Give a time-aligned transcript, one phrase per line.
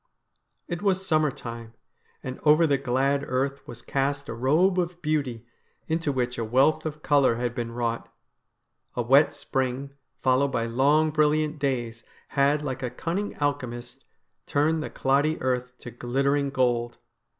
[0.67, 1.75] It was summer time,
[2.23, 5.45] and over the glad earth was cast a robe of beauty,
[5.87, 8.11] into which a wealth of colour had been wrought.
[8.95, 14.03] A wet spring, followed by long brilliant days, had, like a cunning alchemist,
[14.47, 16.97] turned the cloddy earth to glittering gold.